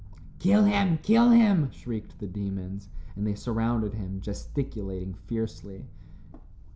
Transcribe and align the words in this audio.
"Kill 0.39 0.63
him, 0.63 0.97
kill 1.03 1.29
him," 1.29 1.69
shrieked 1.69 2.17
the 2.17 2.25
demons, 2.25 2.89
and 3.15 3.27
they 3.27 3.35
surrounded 3.35 3.93
him, 3.93 4.19
gesticulating 4.19 5.13
fiercely. 5.13 5.85